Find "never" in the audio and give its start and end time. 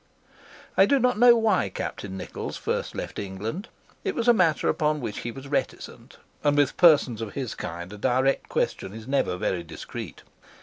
9.07-9.37